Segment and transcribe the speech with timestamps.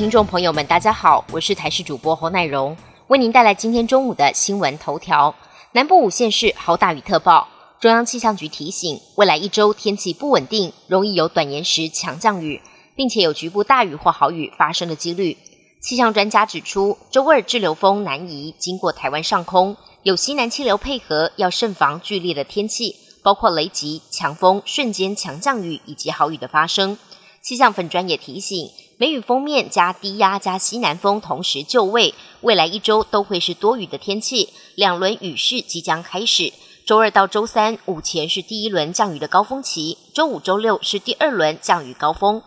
[0.00, 2.74] 听众朋友们，大家好，我是台视主播侯乃荣，
[3.08, 5.34] 为您带来今天中午的新闻头条。
[5.72, 7.46] 南部五县市豪大雨特报，
[7.78, 12.62] 中央气象局提醒，未来一周天气不稳定，容易有短延时强降雨，
[12.96, 15.36] 并且有局部大雨或豪雨发生的几率。
[15.82, 26.96] 气象专家指出，周二滞留风南移，经过台湾上空，有西南气流配合，要慎防剧烈的天气，包括雷击、强风、瞬间强降雨以及豪雨的发生。
[27.42, 36.52] 气象粉专也提醒，梅雨封面加低压加西南风同时就位，未来一周都会是多雨的天气，两轮雨势即将开始。
[36.86, 42.42] 周二到周三午前是第一轮降雨的高峰期，周五、周六是第二轮降雨高峰。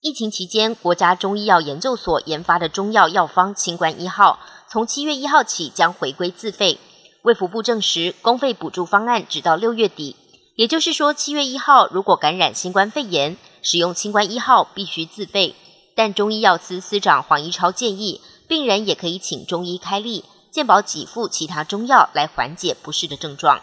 [0.00, 6.80] 疫情期间，国家中医药研究所研发的中药药方“清冠一号”，从七月一号起将回归自费。
[7.22, 10.16] 卫福部证实，公费补助方案直到六月底，
[10.56, 13.36] 也就是说，七月一号如果感染新冠肺炎。
[13.62, 15.54] 使用清冠一号必须自费，
[15.94, 23.62] 但中医药司司长黄一超建议，病人也可以请中医开立，健保给付其他中药来缓解不适的症状。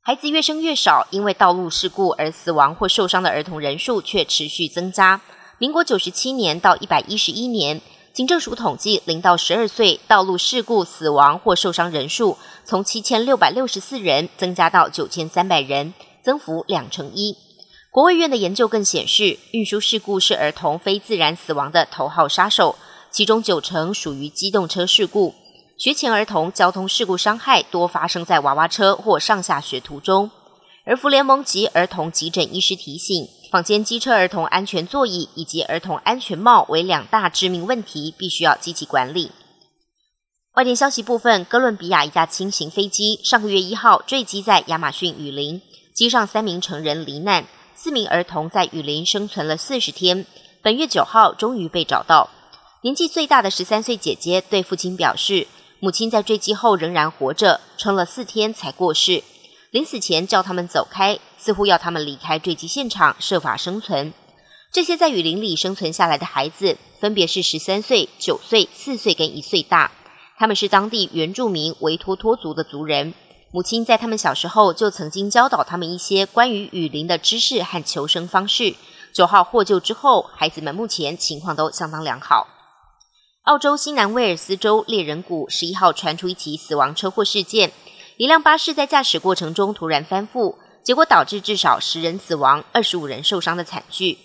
[0.00, 5.20] 孩子越生越少，因为道路事故而死亡或受伤的儿童人数却持续增加。
[5.58, 7.80] 民国九十七年到一百一十一年，
[8.12, 17.36] 警政署统计，零到十二岁道路事故死亡或受伤人数从七千六百六十四人增加到九千三百人，增幅两成一。
[17.94, 22.74] 国卫院的研究更显示，运输事故是儿童非自然死亡的头号杀手，
[23.12, 25.32] 其中九成属于机动车事故。
[25.78, 30.28] 学前儿童交通事故伤害多发生在娃娃车或上下学途中。
[30.84, 39.30] 儿福联盟及儿童急诊医师提醒，坊间机车儿童安全座椅以及儿童安全帽为两大致命问题，必须要积极管理。
[40.54, 45.62] 外电消息部分，哥伦比亚一架轻型飞机上个月一号坠机在亚马逊雨林，
[45.94, 47.44] 机上三名成人罹难。
[47.84, 50.24] 四名儿童在雨林生存了四十天，
[50.62, 52.30] 本月九号终于被找到。
[52.80, 55.46] 年纪最大的十三岁姐姐对父亲表示，
[55.80, 59.22] 母亲在坠机后仍然活着，撑了四天才过世。
[59.70, 64.14] 临死前叫他们走开，似乎要他们离开坠机现场，设法生存。
[64.72, 69.92] 这些在雨林里生存下来的孩子，分别是十三岁、九岁、四岁跟一岁大，
[70.38, 73.12] 他们是当地原住民维托托族的族人。
[73.54, 78.74] 母亲在他们小时候就曾经教导他们一些关于雨林的知识和求生方式。
[79.12, 82.48] 九号获救之后，孩子们目前情况都相当良好。
[83.44, 87.70] 澳洲新南威尔斯州猎人谷十一号传出一起死亡车祸事件，
[88.16, 94.18] 一辆巴士在驾驶过程中突然翻覆，结果导致至少十人死亡、二十五人受伤的惨剧。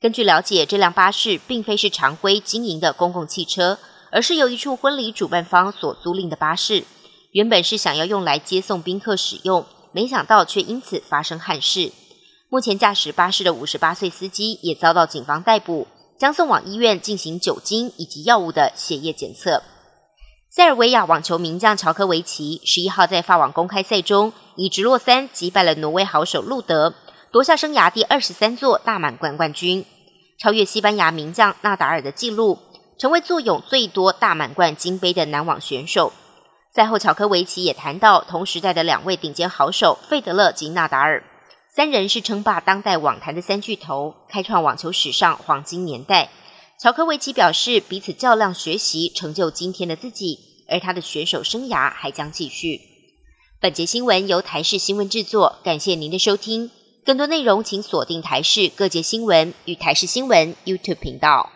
[0.00, 3.76] 根据了解，这辆巴士并非是常规经营的公共汽车，
[4.12, 6.84] 而是由一处婚礼主办方所租赁的巴士。
[7.32, 11.92] 原本是想要用来接送宾客使用，没想到却因此发生憾事。
[12.48, 15.86] 目前驾驶巴士的五十八岁司机也遭到警方逮捕，
[16.18, 19.62] 将送往医院进行酒精以及药物的血液检测。
[20.50, 26.94] 塞尔维亚网球名将乔科维奇十一号在法网公开赛中以直落三击败了挪威好手路德，
[27.30, 29.84] 夺下生涯第二十三座大满贯冠军，
[30.38, 32.58] 超越西班牙名将纳达尔的纪录，
[32.98, 36.14] 成为坐拥最多大满贯金杯的男网选手。
[36.78, 41.24] 赛后，乔科维奇也谈到同时代的两位顶尖好手费德勒及纳达尔，
[41.74, 46.28] 三人是称霸当代网坛的三巨头，开创网球史上黄金年代。
[46.80, 52.80] 乔科维奇表示，彼此较量学习，成就今天的自己，而他的选手生涯还将继续。
[53.58, 56.70] 本节新闻由台视新闻制作，感谢您的收听。
[57.04, 61.50] 更多内容请锁定台视各界新闻与台视新闻 YouTube 频道。